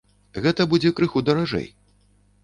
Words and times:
Гэта 0.45 0.65
будзе 0.71 0.91
крыху 0.99 1.21
даражэй. 1.27 1.67